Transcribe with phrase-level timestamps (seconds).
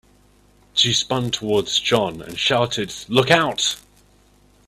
[0.73, 3.75] She spun towards John and shouted, "Look Out!"